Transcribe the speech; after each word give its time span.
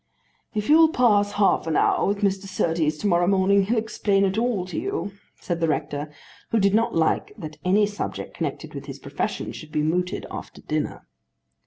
"If 0.55 0.67
you'll 0.67 0.89
pass 0.89 1.33
half 1.33 1.67
an 1.67 1.75
hour 1.75 2.07
with 2.07 2.21
Mr. 2.23 2.47
Surtees 2.47 2.97
to 2.97 3.07
morrow 3.07 3.27
morning, 3.27 3.61
he'll 3.65 3.77
explain 3.77 4.25
it 4.25 4.35
all 4.35 4.65
to 4.65 4.79
you," 4.79 5.11
said 5.39 5.59
the 5.59 5.67
rector, 5.67 6.11
who 6.49 6.59
did 6.59 6.73
not 6.73 6.95
like 6.95 7.33
that 7.37 7.57
any 7.63 7.85
subject 7.85 8.33
connected 8.35 8.73
with 8.73 8.87
his 8.87 8.97
profession 8.97 9.51
should 9.51 9.71
be 9.71 9.83
mooted 9.83 10.25
after 10.31 10.59
dinner. 10.63 11.05